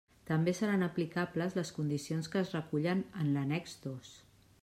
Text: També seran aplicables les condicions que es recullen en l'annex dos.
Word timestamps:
També 0.27 0.53
seran 0.59 0.85
aplicables 0.85 1.57
les 1.59 1.71
condicions 1.75 2.31
que 2.35 2.41
es 2.43 2.55
recullen 2.59 3.05
en 3.25 3.31
l'annex 3.35 3.79
dos. 3.87 4.17